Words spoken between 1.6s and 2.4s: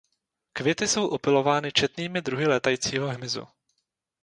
četnými